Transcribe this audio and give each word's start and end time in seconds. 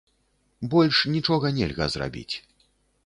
Больш 0.71 0.97
нічога 1.17 1.47
нельга 1.59 1.85
зрабіць. 1.97 2.35